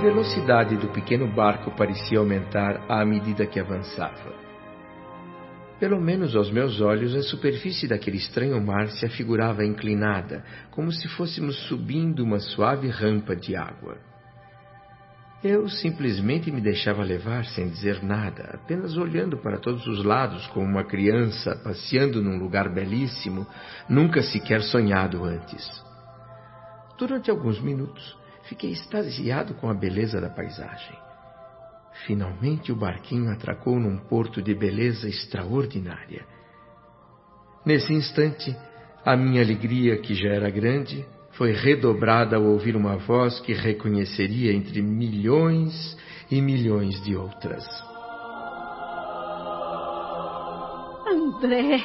[0.00, 4.32] Velocidade do pequeno barco parecia aumentar à medida que avançava.
[5.78, 11.06] Pelo menos aos meus olhos, a superfície daquele estranho mar se afigurava inclinada, como se
[11.06, 13.98] fôssemos subindo uma suave rampa de água.
[15.44, 20.64] Eu simplesmente me deixava levar sem dizer nada, apenas olhando para todos os lados como
[20.64, 23.46] uma criança passeando num lugar belíssimo,
[23.86, 25.68] nunca sequer sonhado antes.
[26.98, 28.18] Durante alguns minutos,
[28.50, 30.98] fiquei extasiado com a beleza da paisagem.
[32.04, 36.26] Finalmente o barquinho atracou num porto de beleza extraordinária.
[37.64, 38.56] Nesse instante,
[39.04, 44.52] a minha alegria, que já era grande, foi redobrada ao ouvir uma voz que reconheceria
[44.52, 45.96] entre milhões
[46.28, 47.64] e milhões de outras.
[51.06, 51.84] André!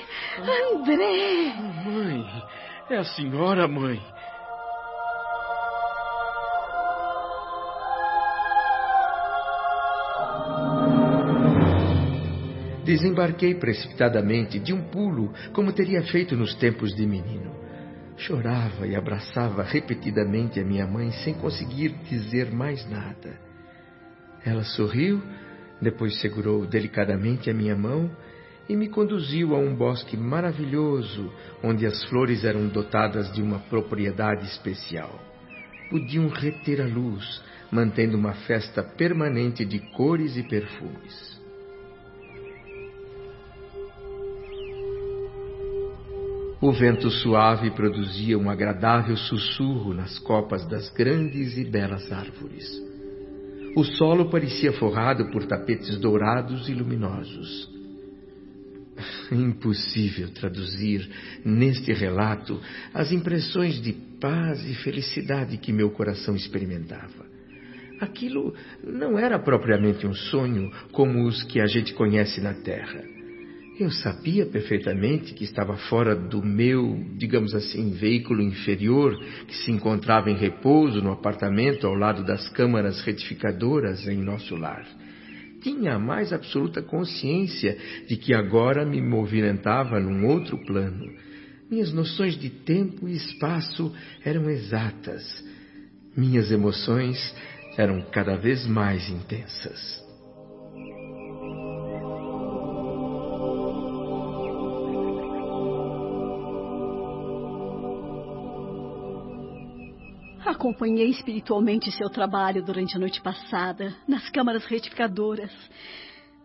[0.74, 1.54] André!
[1.86, 2.44] Mãe!
[2.90, 4.02] É a senhora, mãe!
[12.86, 17.52] Desembarquei precipitadamente, de um pulo, como teria feito nos tempos de menino.
[18.16, 23.40] Chorava e abraçava repetidamente a minha mãe sem conseguir dizer mais nada.
[24.46, 25.20] Ela sorriu,
[25.82, 28.12] depois segurou delicadamente a minha mão
[28.70, 34.46] e me conduziu a um bosque maravilhoso, onde as flores eram dotadas de uma propriedade
[34.46, 35.20] especial.
[35.90, 37.42] Podiam reter a luz,
[37.72, 41.35] mantendo uma festa permanente de cores e perfumes.
[46.66, 52.68] O vento suave produzia um agradável sussurro nas copas das grandes e belas árvores.
[53.78, 57.70] O solo parecia forrado por tapetes dourados e luminosos.
[59.32, 61.08] Impossível traduzir
[61.46, 62.60] neste relato
[62.96, 67.28] as impressões de paz e felicidade que meu coração experimentava.
[68.02, 73.15] Aquilo não era propriamente um sonho como os que a gente conhece na Terra.
[73.78, 79.14] Eu sabia perfeitamente que estava fora do meu, digamos assim, veículo inferior,
[79.48, 84.88] que se encontrava em repouso no apartamento ao lado das câmaras retificadoras em nosso lar.
[85.62, 87.78] Tinha a mais absoluta consciência
[88.08, 91.12] de que agora me movimentava num outro plano.
[91.70, 93.94] Minhas noções de tempo e espaço
[94.24, 95.22] eram exatas.
[96.16, 97.18] Minhas emoções
[97.78, 100.05] eram cada vez mais intensas.
[110.66, 115.52] Acompanhei espiritualmente seu trabalho durante a noite passada, nas câmaras retificadoras.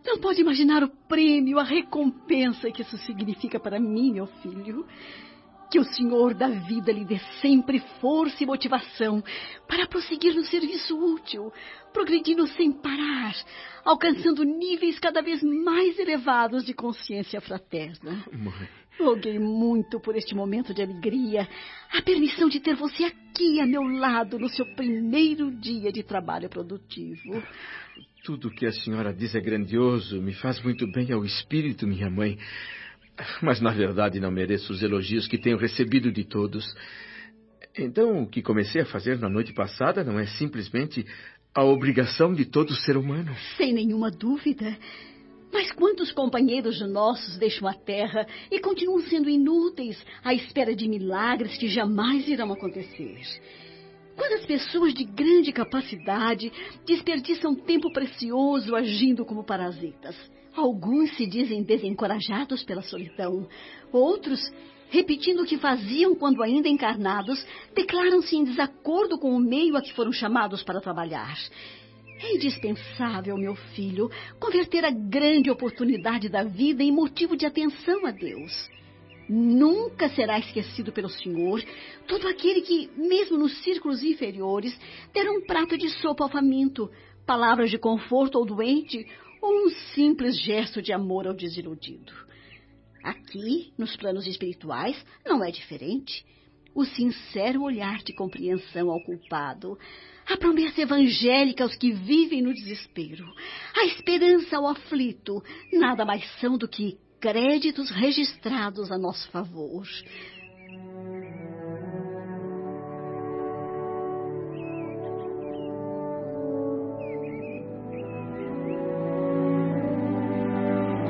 [0.05, 4.85] Não pode imaginar o prêmio, a recompensa que isso significa para mim, meu filho.
[5.71, 9.23] Que o Senhor da vida lhe dê sempre força e motivação
[9.67, 11.51] para prosseguir no serviço útil,
[11.91, 13.33] progredindo sem parar,
[13.83, 18.23] alcançando níveis cada vez mais elevados de consciência fraterna.
[18.31, 18.80] Mãe.
[19.03, 21.47] Roguei muito por este momento de alegria,
[21.91, 26.47] a permissão de ter você aqui a meu lado no seu primeiro dia de trabalho
[26.49, 27.41] produtivo.
[28.23, 32.09] Tudo o que a senhora diz é grandioso, me faz muito bem ao espírito, minha
[32.09, 32.37] mãe.
[33.41, 36.63] Mas na verdade não mereço os elogios que tenho recebido de todos.
[37.77, 41.05] Então, o que comecei a fazer na noite passada não é simplesmente
[41.53, 43.35] a obrigação de todo ser humano?
[43.57, 44.77] Sem nenhuma dúvida.
[45.51, 51.57] Mas quantos companheiros nossos deixam a terra e continuam sendo inúteis à espera de milagres
[51.57, 53.19] que jamais irão acontecer?
[54.15, 56.51] Quantas pessoas de grande capacidade
[56.85, 60.15] desperdiçam tempo precioso agindo como parasitas?
[60.55, 63.47] Alguns se dizem desencorajados pela solidão.
[63.91, 64.39] Outros,
[64.89, 69.93] repetindo o que faziam quando ainda encarnados, declaram-se em desacordo com o meio a que
[69.93, 71.37] foram chamados para trabalhar.
[72.23, 74.09] É indispensável, meu filho,
[74.39, 78.69] converter a grande oportunidade da vida em motivo de atenção a Deus.
[79.27, 81.63] Nunca será esquecido pelo Senhor
[82.07, 84.77] todo aquele que, mesmo nos círculos inferiores,
[85.13, 86.91] der um prato de sopa ao faminto,
[87.25, 89.03] palavras de conforto ao doente
[89.41, 92.13] ou um simples gesto de amor ao desiludido.
[93.03, 96.23] Aqui, nos planos espirituais, não é diferente.
[96.75, 99.77] O sincero olhar de compreensão ao culpado,
[100.27, 103.25] a promessa evangélica aos que vivem no desespero,
[103.75, 109.87] a esperança ao aflito, nada mais são do que créditos registrados a nosso favor.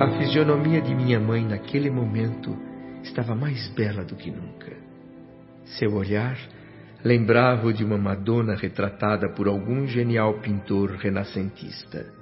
[0.01, 2.57] A fisionomia de minha mãe naquele momento
[3.03, 4.75] estava mais bela do que nunca.
[5.77, 6.35] Seu olhar
[7.03, 12.21] lembrava-o de uma Madonna retratada por algum genial pintor renascentista.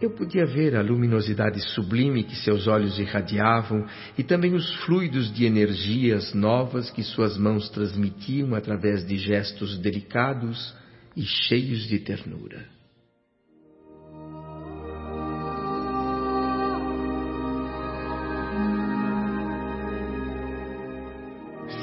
[0.00, 3.86] Eu podia ver a luminosidade sublime que seus olhos irradiavam
[4.18, 10.74] e também os fluidos de energias novas que suas mãos transmitiam através de gestos delicados
[11.16, 12.66] e cheios de ternura.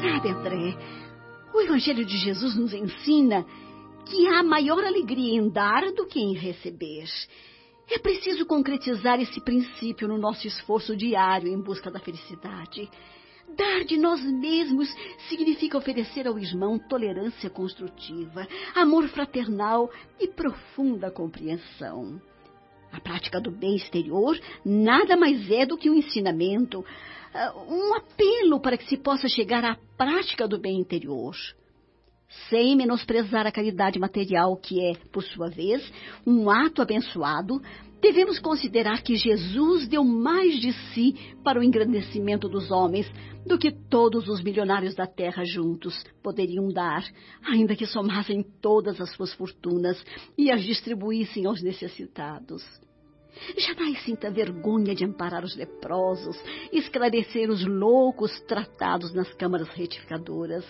[0.01, 0.77] Sabe, André,
[1.59, 3.45] o Evangelho de Jesus nos ensina
[4.05, 7.03] que há maior alegria em dar do que em receber.
[7.91, 12.89] É preciso concretizar esse princípio no nosso esforço diário em busca da felicidade.
[13.57, 14.87] Dar de nós mesmos
[15.27, 22.21] significa oferecer ao irmão tolerância construtiva, amor fraternal e profunda compreensão.
[22.91, 26.83] A prática do bem exterior nada mais é do que um ensinamento,
[27.33, 31.35] ah, um apelo para que se possa chegar à prática do bem interior
[32.49, 35.91] sem menosprezar a caridade material, que é, por sua vez,
[36.25, 37.59] um ato abençoado,
[38.01, 43.09] devemos considerar que Jesus deu mais de si para o engrandecimento dos homens
[43.45, 47.03] do que todos os milionários da terra juntos poderiam dar,
[47.43, 50.03] ainda que somassem todas as suas fortunas
[50.37, 52.63] e as distribuíssem aos necessitados.
[53.57, 56.37] Jamais sinta vergonha de amparar os leprosos,
[56.71, 60.65] esclarecer os loucos tratados nas câmaras retificadoras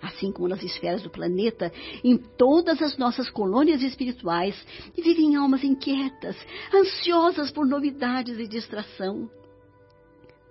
[0.00, 1.72] assim como nas esferas do planeta,
[2.04, 4.54] em todas as nossas colônias espirituais,
[4.96, 6.36] vivem almas inquietas,
[6.74, 9.28] ansiosas por novidades e distração.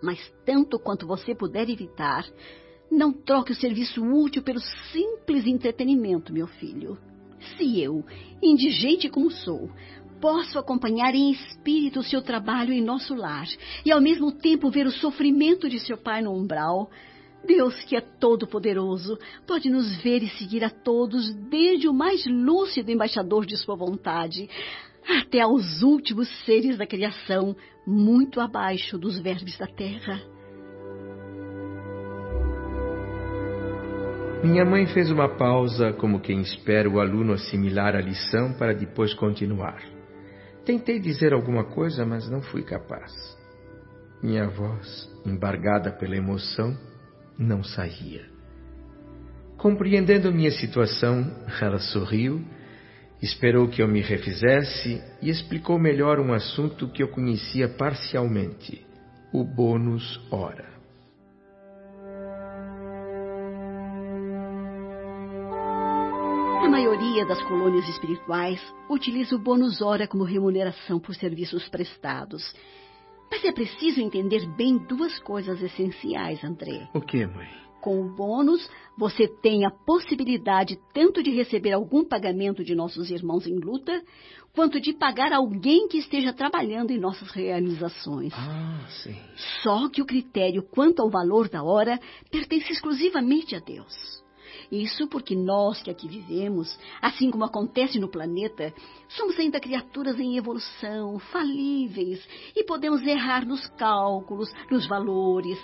[0.01, 2.25] Mas tanto quanto você puder evitar,
[2.91, 4.59] não troque o serviço útil pelo
[4.91, 6.97] simples entretenimento, meu filho.
[7.57, 8.03] Se eu,
[8.41, 9.69] indigente como sou,
[10.19, 13.47] posso acompanhar em espírito o seu trabalho em nosso lar
[13.85, 16.89] e ao mesmo tempo ver o sofrimento de seu pai no umbral,
[17.45, 22.91] Deus, que é todo-poderoso, pode nos ver e seguir a todos, desde o mais lúcido
[22.91, 24.49] embaixador de Sua vontade,
[25.07, 27.55] até aos últimos seres da criação,
[27.85, 30.21] muito abaixo dos vermes da terra.
[34.43, 39.13] Minha mãe fez uma pausa, como quem espera o aluno assimilar a lição para depois
[39.13, 39.81] continuar.
[40.63, 43.11] Tentei dizer alguma coisa, mas não fui capaz.
[44.21, 46.77] Minha voz, embargada pela emoção,
[47.37, 48.25] não saía.
[49.57, 52.43] Compreendendo minha situação, ela sorriu,
[53.21, 58.85] esperou que eu me refizesse e explicou melhor um assunto que eu conhecia parcialmente:
[59.33, 60.77] o bônus hora.
[66.63, 72.53] A maioria das colônias espirituais utiliza o bônus hora como remuneração por serviços prestados
[73.29, 76.89] mas é preciso entender bem duas coisas essenciais, André.
[76.93, 77.47] O que, mãe?
[77.81, 83.45] Com o bônus, você tem a possibilidade tanto de receber algum pagamento de nossos irmãos
[83.45, 84.01] em luta,
[84.53, 88.33] quanto de pagar alguém que esteja trabalhando em nossas realizações.
[88.35, 89.15] Ah, sim.
[89.61, 91.99] Só que o critério quanto ao valor da hora
[92.31, 94.25] pertence exclusivamente a Deus.
[94.71, 98.73] Isso porque nós que aqui vivemos, assim como acontece no planeta,
[99.07, 105.57] somos ainda criaturas em evolução, falíveis, e podemos errar nos cálculos, nos valores.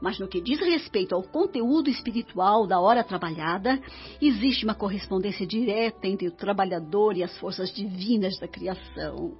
[0.00, 3.78] Mas no que diz respeito ao conteúdo espiritual da hora trabalhada,
[4.20, 9.36] existe uma correspondência direta entre o trabalhador e as forças divinas da criação.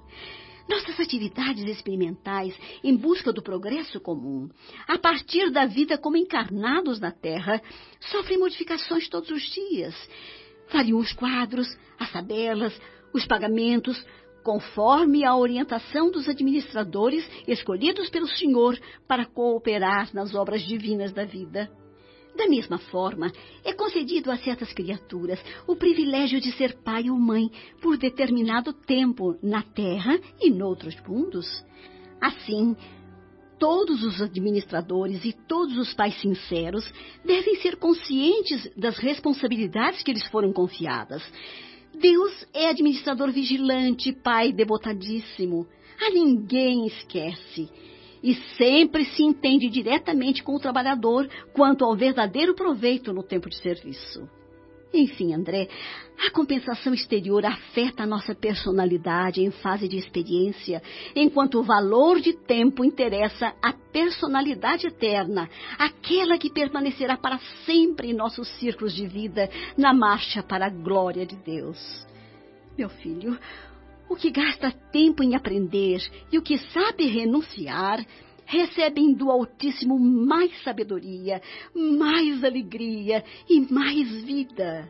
[0.71, 4.49] Nossas atividades experimentais em busca do progresso comum,
[4.87, 7.61] a partir da vida como encarnados na Terra,
[7.99, 9.93] sofrem modificações todos os dias.
[10.71, 11.67] Variam os quadros,
[11.99, 12.73] as tabelas,
[13.13, 14.01] os pagamentos,
[14.45, 21.69] conforme a orientação dos administradores escolhidos pelo Senhor para cooperar nas obras divinas da vida.
[22.35, 23.31] Da mesma forma,
[23.63, 29.37] é concedido a certas criaturas o privilégio de ser pai ou mãe por determinado tempo
[29.43, 31.47] na Terra e noutros mundos.
[32.21, 32.75] Assim,
[33.59, 36.91] todos os administradores e todos os pais sinceros
[37.23, 41.21] devem ser conscientes das responsabilidades que lhes foram confiadas.
[41.93, 45.67] Deus é administrador vigilante, pai devotadíssimo.
[45.99, 47.69] A ninguém esquece
[48.23, 53.57] e sempre se entende diretamente com o trabalhador quanto ao verdadeiro proveito no tempo de
[53.57, 54.29] serviço.
[54.93, 55.69] Enfim, André,
[56.27, 60.83] a compensação exterior afeta a nossa personalidade em fase de experiência,
[61.15, 65.49] enquanto o valor de tempo interessa a personalidade eterna,
[65.79, 71.25] aquela que permanecerá para sempre em nossos círculos de vida na marcha para a glória
[71.25, 72.05] de Deus.
[72.77, 73.37] Meu filho,
[74.11, 78.05] o que gasta tempo em aprender e o que sabe renunciar,
[78.45, 81.41] recebem do Altíssimo mais sabedoria,
[81.73, 84.85] mais alegria e mais vida.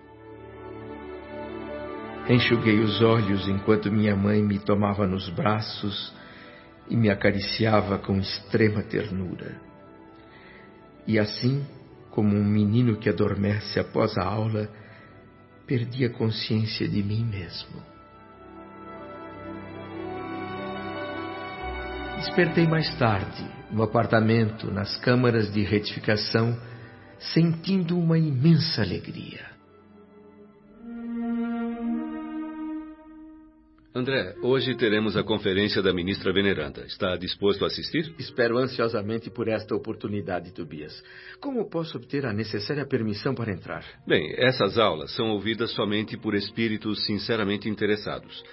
[2.27, 6.11] Enxuguei os olhos enquanto minha mãe me tomava nos braços
[6.89, 9.61] e me acariciava com extrema ternura.
[11.05, 11.63] E assim,
[12.09, 14.67] como um menino que adormece após a aula,
[15.67, 18.00] perdi a consciência de mim mesmo.
[22.21, 26.55] Despertei mais tarde, no apartamento, nas câmaras de retificação,
[27.33, 29.49] sentindo uma imensa alegria.
[33.93, 36.85] André, hoje teremos a conferência da ministra veneranda.
[36.85, 38.13] Está disposto a assistir?
[38.19, 41.03] Espero ansiosamente por esta oportunidade, Tobias.
[41.39, 43.83] Como posso obter a necessária permissão para entrar?
[44.05, 48.43] Bem, essas aulas são ouvidas somente por espíritos sinceramente interessados.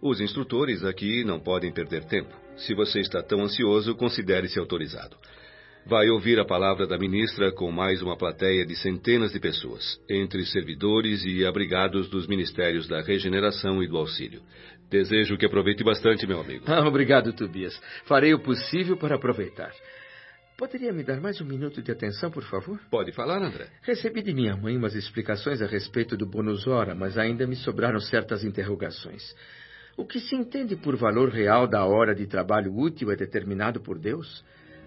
[0.00, 2.34] Os instrutores aqui não podem perder tempo.
[2.56, 5.16] Se você está tão ansioso, considere-se autorizado
[5.88, 10.44] vai ouvir a palavra da ministra com mais uma plateia de centenas de pessoas, entre
[10.44, 14.42] servidores e abrigados dos ministérios da regeneração e do auxílio.
[14.90, 16.64] Desejo que aproveite bastante, meu amigo.
[16.66, 17.80] Ah, obrigado, Tobias.
[18.04, 19.72] Farei o possível para aproveitar.
[20.58, 22.78] Poderia me dar mais um minuto de atenção, por favor?
[22.90, 23.68] Pode falar, André.
[23.80, 28.00] Recebi de minha mãe umas explicações a respeito do bônus hora, mas ainda me sobraram
[28.00, 29.22] certas interrogações.
[29.98, 33.98] O que se entende por valor real da hora de trabalho útil é determinado por
[33.98, 34.44] Deus?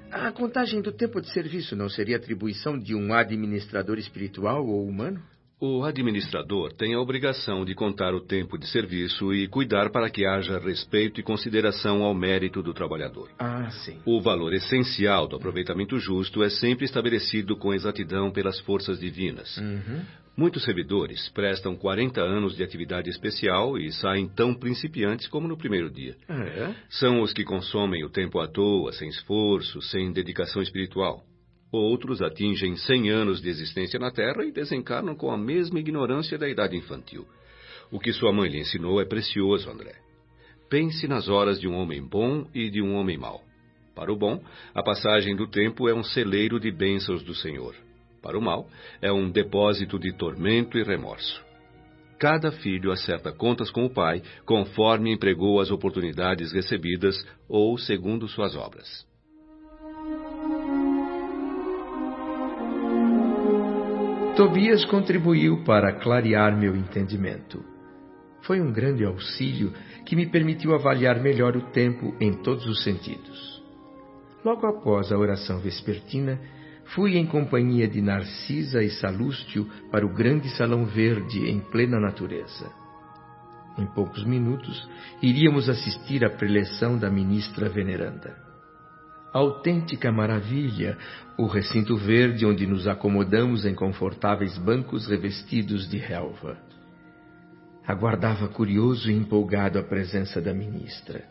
[0.09, 5.21] A contagem do tempo de serviço não seria atribuição de um administrador espiritual ou humano?
[5.59, 10.25] O administrador tem a obrigação de contar o tempo de serviço e cuidar para que
[10.25, 13.29] haja respeito e consideração ao mérito do trabalhador.
[13.37, 13.99] Ah, sim.
[14.05, 19.57] O valor essencial do aproveitamento justo é sempre estabelecido com exatidão pelas forças divinas.
[19.57, 20.01] Uhum.
[20.35, 25.89] Muitos servidores prestam 40 anos de atividade especial e saem tão principiantes como no primeiro
[25.89, 26.15] dia.
[26.27, 26.75] Ah, é?
[26.89, 31.21] São os que consomem o tempo à toa, sem esforço, sem dedicação espiritual.
[31.69, 36.47] Outros atingem 100 anos de existência na Terra e desencarnam com a mesma ignorância da
[36.47, 37.27] idade infantil.
[37.91, 39.95] O que sua mãe lhe ensinou é precioso, André.
[40.69, 43.41] Pense nas horas de um homem bom e de um homem mau.
[43.93, 44.41] Para o bom,
[44.73, 47.75] a passagem do tempo é um celeiro de bênçãos do Senhor
[48.21, 48.67] para o mal,
[49.01, 51.43] é um depósito de tormento e remorso.
[52.19, 57.15] Cada filho acerta contas com o pai, conforme empregou as oportunidades recebidas
[57.49, 59.09] ou segundo suas obras.
[64.37, 67.63] Tobias contribuiu para clarear meu entendimento.
[68.43, 69.73] Foi um grande auxílio
[70.05, 73.63] que me permitiu avaliar melhor o tempo em todos os sentidos.
[74.43, 76.39] Logo após a oração vespertina,
[76.93, 82.69] Fui em companhia de Narcisa e Salústio para o grande salão verde em plena natureza.
[83.77, 84.89] Em poucos minutos,
[85.21, 88.35] iríamos assistir à preleção da ministra veneranda.
[89.31, 90.97] Autêntica maravilha,
[91.37, 96.57] o recinto verde onde nos acomodamos em confortáveis bancos revestidos de relva.
[97.87, 101.23] Aguardava curioso e empolgado a presença da ministra.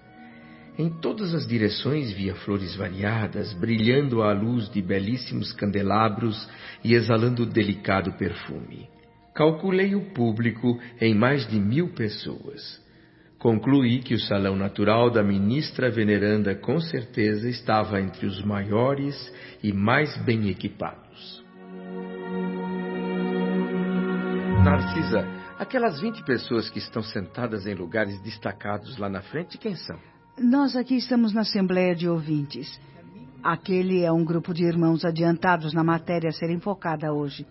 [0.78, 6.48] Em todas as direções via flores variadas, brilhando à luz de belíssimos candelabros
[6.82, 8.88] e exalando delicado perfume.
[9.34, 12.80] Calculei o público em mais de mil pessoas.
[13.38, 19.16] Concluí que o salão natural da ministra veneranda com certeza estava entre os maiores
[19.62, 21.42] e mais bem equipados.
[24.62, 25.26] Narcisa,
[25.58, 30.10] aquelas vinte pessoas que estão sentadas em lugares destacados lá na frente, quem são?
[30.40, 32.80] Nós aqui estamos na Assembleia de Ouvintes.
[33.42, 37.47] Aquele é um grupo de irmãos adiantados na matéria a ser enfocada hoje.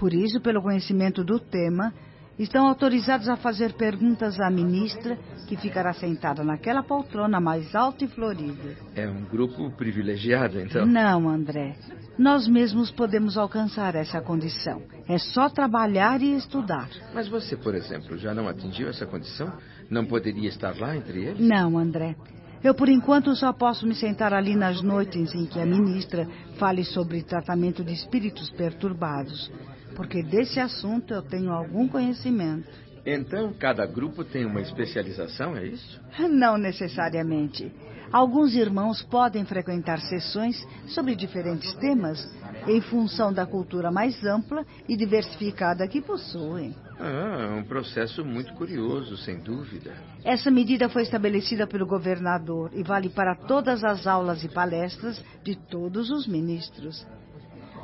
[0.00, 1.94] Por isso, pelo conhecimento do tema,
[2.36, 8.08] estão autorizados a fazer perguntas à ministra, que ficará sentada naquela poltrona mais alta e
[8.08, 8.76] florida.
[8.96, 10.84] É um grupo privilegiado, então?
[10.84, 11.76] Não, André.
[12.18, 14.82] Nós mesmos podemos alcançar essa condição.
[15.08, 16.88] É só trabalhar e estudar.
[17.14, 19.52] Mas você, por exemplo, já não atingiu essa condição?
[19.90, 21.40] Não poderia estar lá entre eles?
[21.40, 22.14] Não, André.
[22.62, 26.28] Eu, por enquanto, só posso me sentar ali nas noites em que a ministra
[26.58, 29.50] fale sobre tratamento de espíritos perturbados,
[29.94, 32.68] porque desse assunto eu tenho algum conhecimento.
[33.10, 35.98] Então, cada grupo tem uma especialização, é isso?
[36.28, 37.72] Não necessariamente.
[38.12, 42.18] Alguns irmãos podem frequentar sessões sobre diferentes temas
[42.66, 46.76] em função da cultura mais ampla e diversificada que possuem.
[47.00, 49.94] Ah, é um processo muito curioso, sem dúvida.
[50.22, 55.56] Essa medida foi estabelecida pelo governador e vale para todas as aulas e palestras de
[55.56, 57.06] todos os ministros.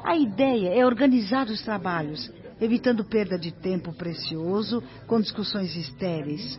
[0.05, 2.31] A ideia é organizar os trabalhos,
[2.61, 6.59] evitando perda de tempo precioso com discussões estéreis.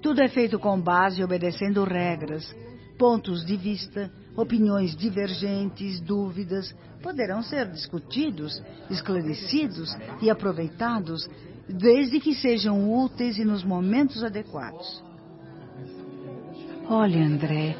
[0.00, 2.54] Tudo é feito com base e obedecendo regras,
[2.98, 11.28] pontos de vista, Opiniões divergentes, dúvidas, poderão ser discutidos, esclarecidos e aproveitados,
[11.68, 15.04] desde que sejam úteis e nos momentos adequados.
[16.88, 17.76] Olha, André,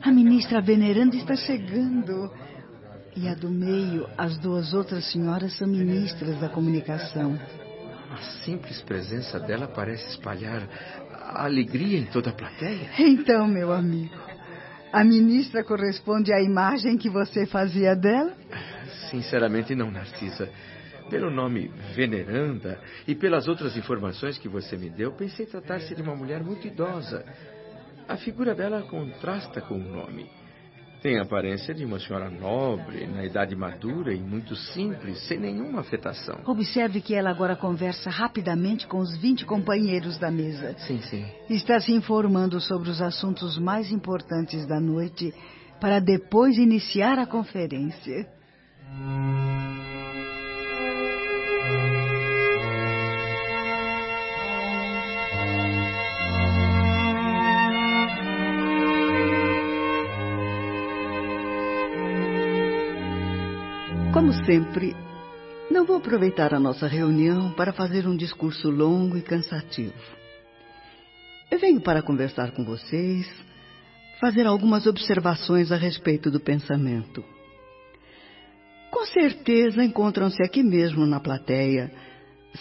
[0.00, 2.30] a ministra veneranda está chegando.
[3.14, 7.38] E a do meio, as duas outras senhoras são ministras da comunicação.
[8.10, 10.66] A simples presença dela parece espalhar
[11.34, 12.90] alegria em toda a plateia.
[12.98, 14.14] Então, meu amigo,
[14.92, 18.34] a ministra corresponde à imagem que você fazia dela?
[19.10, 20.50] Sinceramente, não, Narcisa.
[21.10, 26.16] Pelo nome Veneranda e pelas outras informações que você me deu, pensei tratar-se de uma
[26.16, 27.24] mulher muito idosa.
[28.08, 30.30] A figura dela contrasta com o nome.
[31.02, 35.80] Tem a aparência de uma senhora nobre, na idade madura e muito simples, sem nenhuma
[35.80, 36.38] afetação.
[36.46, 40.76] Observe que ela agora conversa rapidamente com os 20 companheiros da mesa.
[40.78, 41.26] Sim, sim.
[41.50, 45.34] Está se informando sobre os assuntos mais importantes da noite
[45.80, 48.28] para depois iniciar a conferência.
[64.12, 64.94] Como sempre,
[65.70, 69.94] não vou aproveitar a nossa reunião para fazer um discurso longo e cansativo.
[71.50, 73.26] Eu venho para conversar com vocês,
[74.20, 77.24] fazer algumas observações a respeito do pensamento.
[78.90, 81.90] Com certeza encontram-se aqui mesmo na plateia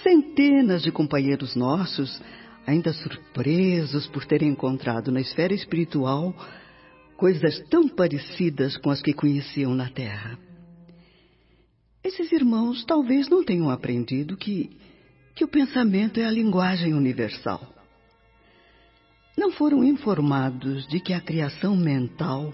[0.01, 2.22] centenas de companheiros nossos,
[2.65, 6.33] ainda surpresos por terem encontrado na esfera espiritual
[7.18, 10.50] coisas tão parecidas com as que conheciam na Terra.
[12.03, 14.70] Esses irmãos talvez não tenham aprendido que,
[15.35, 17.61] que o pensamento é a linguagem universal.
[19.37, 22.53] Não foram informados de que a criação mental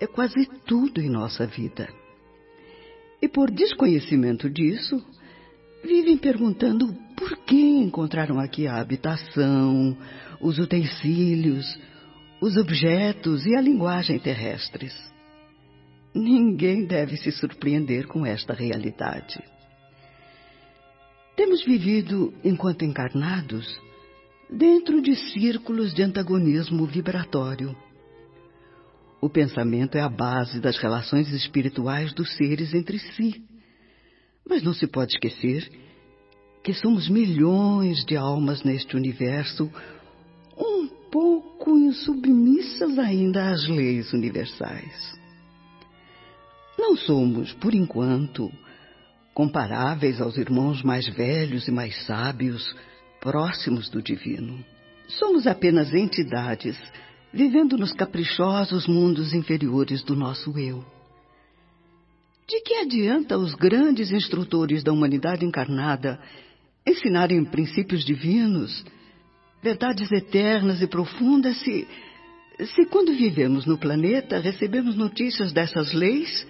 [0.00, 1.88] é quase tudo em nossa vida.
[3.20, 5.00] E por desconhecimento disso,
[5.84, 9.96] vivem perguntando por que encontraram aqui a habitação,
[10.40, 11.78] os utensílios,
[12.40, 15.11] os objetos e a linguagem terrestres.
[16.14, 19.42] Ninguém deve se surpreender com esta realidade.
[21.34, 23.66] Temos vivido, enquanto encarnados,
[24.50, 27.74] dentro de círculos de antagonismo vibratório.
[29.20, 33.42] O pensamento é a base das relações espirituais dos seres entre si.
[34.46, 35.70] Mas não se pode esquecer
[36.62, 39.70] que somos milhões de almas neste universo,
[40.56, 45.21] um pouco insubmissas ainda às leis universais.
[46.82, 48.50] Não somos, por enquanto,
[49.32, 52.74] comparáveis aos irmãos mais velhos e mais sábios,
[53.20, 54.64] próximos do divino.
[55.06, 56.76] Somos apenas entidades
[57.32, 60.84] vivendo nos caprichosos mundos inferiores do nosso eu.
[62.48, 66.20] De que adianta os grandes instrutores da humanidade encarnada
[66.84, 68.84] ensinarem princípios divinos,
[69.62, 71.86] verdades eternas e profundas, se,
[72.74, 76.44] se quando vivemos no planeta recebemos notícias dessas leis?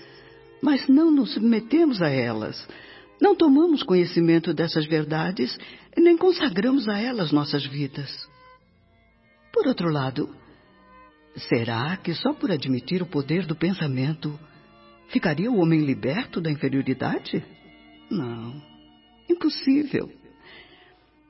[0.63, 2.67] Mas não nos submetemos a elas.
[3.21, 5.59] Não tomamos conhecimento dessas verdades
[5.97, 8.29] nem consagramos a elas nossas vidas.
[9.53, 10.35] Por outro lado,
[11.37, 14.39] será que só por admitir o poder do pensamento
[15.09, 17.45] ficaria o homem liberto da inferioridade?
[18.11, 18.63] Não,
[19.29, 20.11] impossível.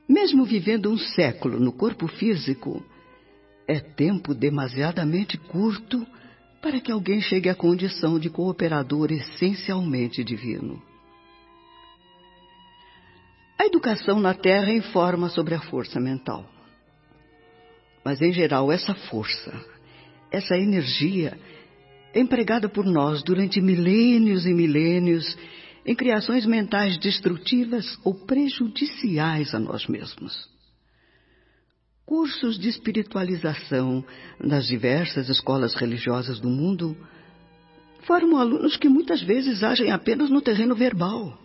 [0.09, 2.85] Mesmo vivendo um século no corpo físico,
[3.67, 6.07] é tempo demasiadamente curto
[6.63, 10.81] para que alguém chegue à condição de cooperador essencialmente divino.
[13.59, 16.49] A educação na Terra informa sobre a força mental.
[18.05, 19.53] Mas, em geral, essa força,
[20.31, 21.37] essa energia,
[22.15, 25.37] é empregada por nós durante milênios e milênios
[25.85, 30.52] em criações mentais destrutivas ou prejudiciais a nós mesmos
[32.13, 34.05] cursos de espiritualização
[34.39, 36.95] nas diversas escolas religiosas do mundo
[38.03, 41.39] formam alunos que muitas vezes agem apenas no terreno verbal.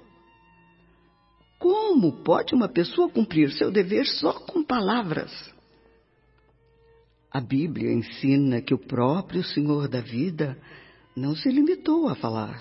[1.58, 5.32] Como pode uma pessoa cumprir seu dever só com palavras?
[7.32, 10.58] A Bíblia ensina que o próprio Senhor da vida
[11.16, 12.60] não se limitou a falar,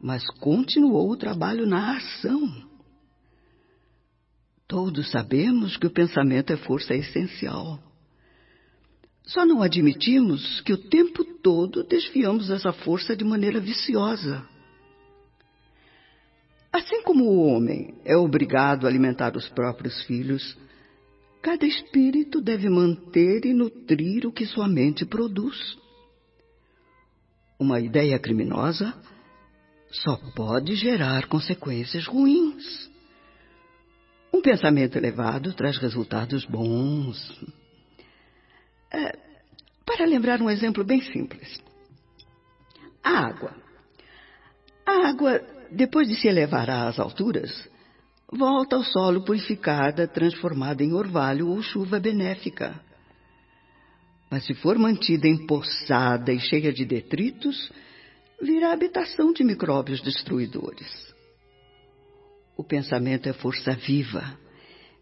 [0.00, 2.67] mas continuou o trabalho na ação.
[4.68, 7.80] Todos sabemos que o pensamento é força essencial.
[9.24, 14.46] Só não admitimos que o tempo todo desviamos essa força de maneira viciosa.
[16.70, 20.56] Assim como o homem é obrigado a alimentar os próprios filhos,
[21.40, 25.78] cada espírito deve manter e nutrir o que sua mente produz.
[27.58, 28.94] Uma ideia criminosa
[29.90, 32.97] só pode gerar consequências ruins.
[34.38, 37.18] Um pensamento elevado traz resultados bons.
[38.88, 39.18] É,
[39.84, 41.60] para lembrar um exemplo bem simples:
[43.02, 43.52] a água.
[44.86, 47.68] A água, depois de se elevar às alturas,
[48.30, 52.80] volta ao solo purificada, transformada em orvalho ou chuva benéfica.
[54.30, 57.72] Mas se for mantida empoçada e cheia de detritos,
[58.40, 61.08] virá habitação de micróbios destruidores.
[62.58, 64.36] O pensamento é força viva,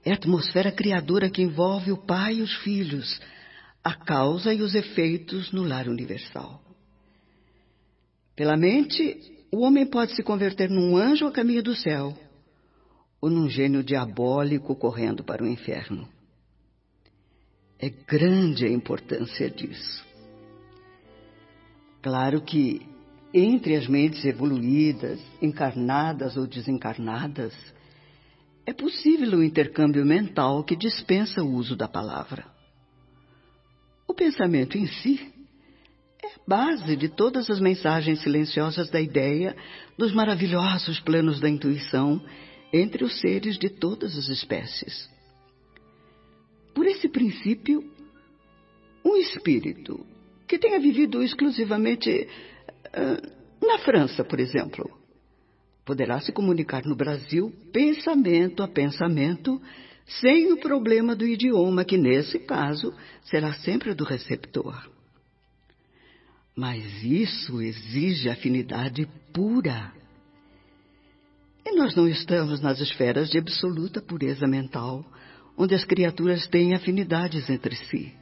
[0.05, 3.19] é atmosfera criadora que envolve o pai e os filhos,
[3.83, 6.62] a causa e os efeitos no lar universal.
[8.37, 9.19] Pela mente,
[9.51, 12.14] o homem pode se converter num anjo a caminho do céu,
[13.23, 16.07] ou num gênio diabólico correndo para o inferno.
[17.79, 20.05] É grande a importância disso.
[22.03, 22.87] Claro que
[23.33, 27.55] entre as mentes evoluídas, encarnadas ou desencarnadas,
[28.65, 32.47] é possível o intercâmbio mental que dispensa o uso da palavra.
[34.09, 35.33] O pensamento em si
[36.23, 39.57] é a base de todas as mensagens silenciosas da ideia,
[39.97, 42.21] dos maravilhosos planos da intuição
[42.73, 45.09] entre os seres de todas as espécies.
[46.75, 47.85] Por esse princípio,
[49.05, 50.05] um espírito
[50.47, 52.29] que tenha vivido exclusivamente
[53.61, 54.91] na França, por exemplo,
[55.85, 59.61] poderá se comunicar no Brasil pensamento a pensamento,
[60.21, 64.91] sem o problema do idioma, que nesse caso será sempre do receptor.
[66.57, 69.93] Mas isso exige afinidade pura.
[71.65, 75.05] E nós não estamos nas esferas de absoluta pureza mental,
[75.57, 78.15] onde as criaturas têm afinidades entre si.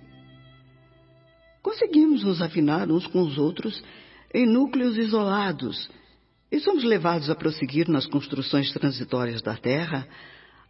[1.62, 3.82] Conseguimos nos afinar uns com os outros
[4.34, 5.88] em núcleos isolados
[6.50, 10.06] e somos levados a prosseguir nas construções transitórias da Terra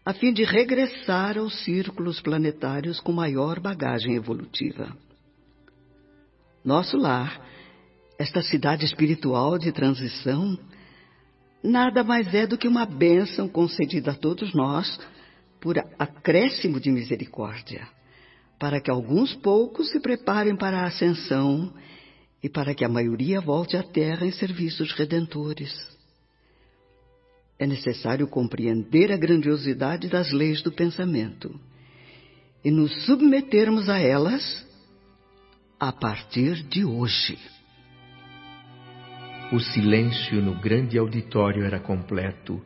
[0.05, 4.95] a fim de regressar aos círculos planetários com maior bagagem evolutiva.
[6.63, 7.41] Nosso lar,
[8.19, 10.59] esta cidade espiritual de transição,
[11.63, 15.01] nada mais é do que uma bênção concedida a todos nós
[15.59, 17.89] por acréscimo de misericórdia,
[18.59, 21.73] para que alguns poucos se preparem para a ascensão
[22.45, 25.73] e para que a maioria volte à terra em serviços redentores.
[27.59, 31.59] É necessário compreender a grandiosidade das leis do pensamento
[32.63, 34.63] e nos submetermos a elas
[35.81, 37.39] a partir de hoje.
[39.51, 42.61] O silêncio no grande auditório era completo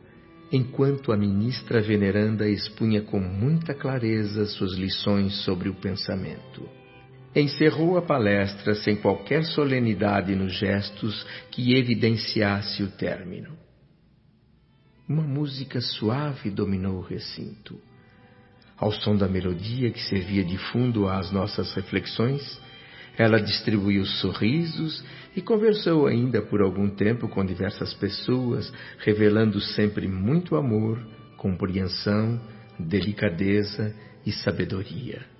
[0.51, 6.67] enquanto a ministra veneranda expunha com muita clareza suas lições sobre o pensamento.
[7.35, 13.55] Encerrou a palestra sem qualquer solenidade nos gestos que evidenciasse o término.
[15.07, 17.79] Uma música suave dominou o recinto.
[18.77, 22.59] Ao som da melodia que servia de fundo às nossas reflexões,
[23.17, 25.03] ela distribuiu sorrisos
[25.35, 31.05] e conversou ainda por algum tempo com diversas pessoas, revelando sempre muito amor,
[31.37, 32.41] compreensão,
[32.79, 33.93] delicadeza
[34.25, 35.38] e sabedoria.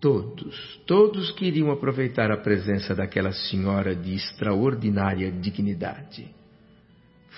[0.00, 6.32] Todos, todos queriam aproveitar a presença daquela senhora de extraordinária dignidade.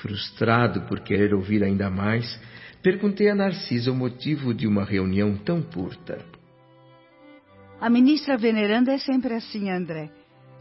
[0.03, 2.39] Frustrado por querer ouvir ainda mais,
[2.83, 6.23] perguntei a Narcisa o motivo de uma reunião tão curta.
[7.81, 10.11] A ministra veneranda é sempre assim, André.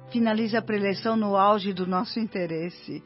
[0.10, 3.04] Finaliza a preleção no auge do nosso interesse.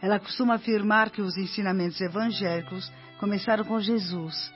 [0.00, 4.50] Ela costuma afirmar que os ensinamentos evangélicos começaram com Jesus,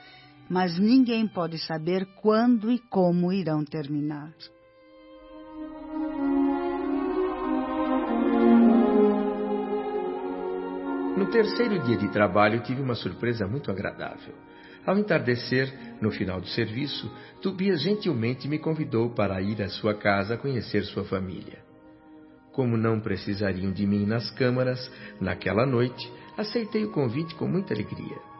[0.49, 4.33] mas ninguém pode saber quando e como irão terminar.
[11.17, 14.35] No terceiro dia de trabalho, tive uma surpresa muito agradável.
[14.85, 17.09] Ao entardecer, no final do serviço,
[17.41, 21.63] Tobias gentilmente me convidou para ir à sua casa conhecer sua família.
[22.51, 28.34] Como não precisariam de mim nas câmaras, naquela noite, aceitei o convite com muita alegria.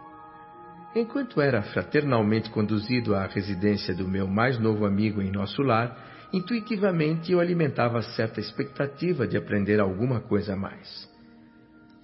[0.96, 7.34] Enquanto era fraternalmente conduzido à residência do meu mais novo amigo em nosso lar, intuitivamente
[7.34, 11.14] eu alimentava certa expectativa de aprender alguma coisa a mais.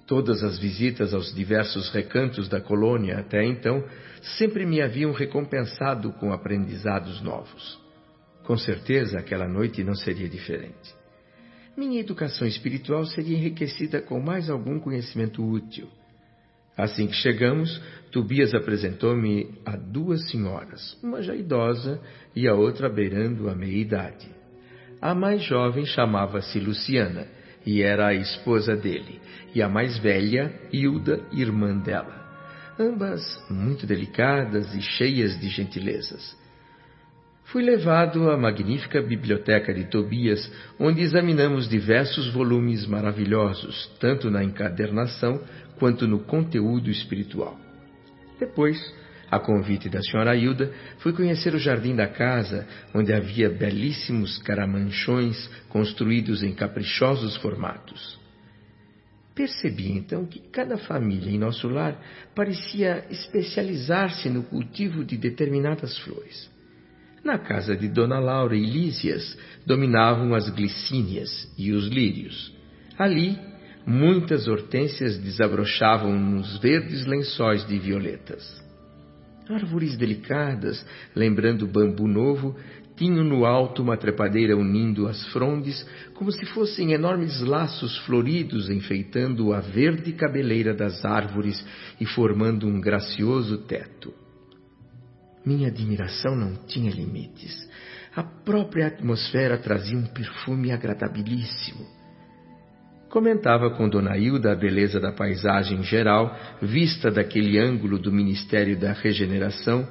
[0.05, 3.81] Todas as visitas aos diversos recantos da colônia até então
[4.37, 7.79] sempre me haviam recompensado com aprendizados novos.
[8.43, 10.93] Com certeza aquela noite não seria diferente.
[11.77, 15.87] Minha educação espiritual seria enriquecida com mais algum conhecimento útil.
[16.77, 17.81] Assim que chegamos,
[18.11, 21.99] Tobias apresentou-me a duas senhoras, uma já idosa
[22.35, 24.27] e a outra beirando a meia-idade.
[25.01, 27.27] A mais jovem chamava-se Luciana
[27.65, 29.19] e era a esposa dele,
[29.53, 32.21] e a mais velha, Hilda, irmã dela.
[32.79, 36.35] Ambas muito delicadas e cheias de gentilezas.
[37.45, 45.41] Fui levado à magnífica biblioteca de Tobias, onde examinamos diversos volumes maravilhosos, tanto na encadernação
[45.81, 47.59] quanto no conteúdo espiritual.
[48.39, 48.77] Depois,
[49.31, 55.49] a convite da senhora Hilda, fui conhecer o jardim da casa, onde havia belíssimos caramanchões
[55.69, 58.19] construídos em caprichosos formatos.
[59.33, 61.99] Percebi então que cada família em nosso lar
[62.35, 66.47] parecia especializar-se no cultivo de determinadas flores.
[67.23, 72.53] Na casa de Dona Laura e Lísias dominavam as glicínias e os lírios.
[72.99, 73.39] Ali,
[73.85, 78.61] muitas hortênsias desabrochavam nos verdes lençóis de violetas.
[79.49, 82.55] Árvores delicadas, lembrando bambu novo,
[82.95, 89.53] tinham no alto uma trepadeira unindo as frondes, como se fossem enormes laços floridos enfeitando
[89.53, 91.65] a verde cabeleira das árvores
[91.99, 94.13] e formando um gracioso teto.
[95.43, 97.67] Minha admiração não tinha limites.
[98.15, 102.00] A própria atmosfera trazia um perfume agradabilíssimo.
[103.11, 108.93] Comentava com Dona Hilda a beleza da paisagem geral, vista daquele ângulo do Ministério da
[108.93, 109.85] Regeneração,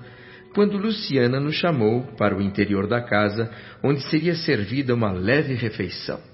[0.54, 3.50] quando Luciana nos chamou para o interior da casa,
[3.82, 6.29] onde seria servida uma leve refeição.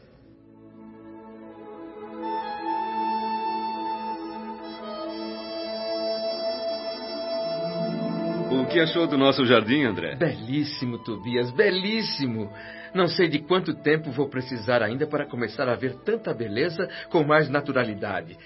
[8.76, 10.16] Que achou do nosso jardim, André?
[10.16, 12.52] Belíssimo, Tobias, belíssimo.
[12.94, 17.24] Não sei de quanto tempo vou precisar ainda para começar a ver tanta beleza com
[17.24, 18.36] mais naturalidade,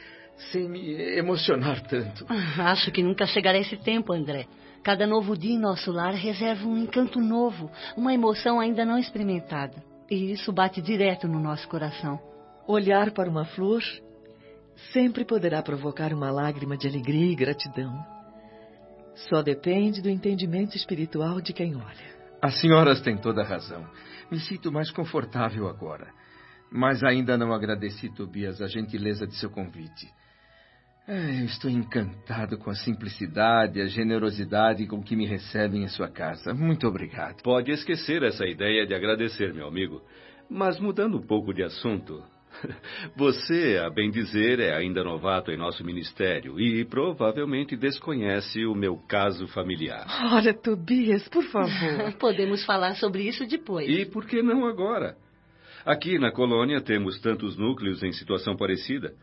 [0.53, 2.25] sem me emocionar tanto.
[2.29, 4.47] Ah, acho que nunca chegará esse tempo, André.
[4.85, 9.83] Cada novo dia em nosso lar reserva um encanto novo, uma emoção ainda não experimentada.
[10.09, 12.21] E isso bate direto no nosso coração.
[12.69, 13.83] Olhar para uma flor
[14.93, 18.20] sempre poderá provocar uma lágrima de alegria e gratidão.
[19.15, 22.21] Só depende do entendimento espiritual de quem olha.
[22.43, 23.87] As senhoras têm toda a razão.
[24.31, 26.09] Me sinto mais confortável agora.
[26.73, 30.09] Mas ainda não agradeci, Tobias, a gentileza de seu convite.
[31.09, 36.09] É, eu estou encantado com a simplicidade, a generosidade com que me recebem em sua
[36.09, 36.55] casa.
[36.55, 37.43] Muito obrigado.
[37.43, 40.01] Pode esquecer essa ideia de agradecer, meu amigo.
[40.49, 42.23] Mas mudando um pouco de assunto,
[43.17, 48.97] você, a bem dizer, é ainda novato em nosso ministério e provavelmente desconhece o meu
[48.97, 50.07] caso familiar.
[50.33, 52.13] Olha, Tobias, por favor.
[52.19, 53.89] Podemos falar sobre isso depois.
[53.89, 55.17] E por que não agora?
[55.85, 59.15] Aqui na colônia temos tantos núcleos em situação parecida.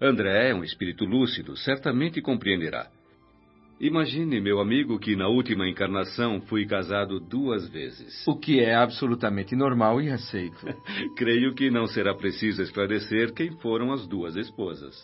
[0.00, 2.88] André é um espírito lúcido, certamente compreenderá.
[3.82, 8.24] Imagine, meu amigo, que na última encarnação fui casado duas vezes.
[8.28, 10.64] O que é absolutamente normal e aceito.
[11.18, 14.94] Creio que não será preciso esclarecer quem foram as duas esposas.